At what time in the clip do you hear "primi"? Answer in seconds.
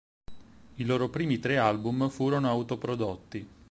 1.09-1.37